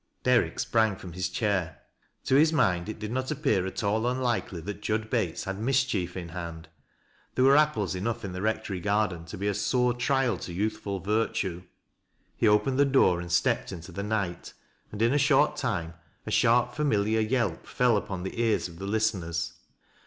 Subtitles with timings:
[0.23, 1.77] Derrick sprang from his chair.
[2.23, 6.17] To his mind, it did not appear at all unlikely that Jud Bates liad mischief
[6.17, 6.69] in hand.
[7.35, 11.01] There were apples enough in the rectory garden to be a sore trial to youthful
[11.01, 11.65] virtue.
[12.35, 14.53] He opened the door and stepped into the night,
[14.91, 15.93] and in a short time
[16.25, 19.51] a sharp familiar yelp fell upon the ears oi the liiiteners.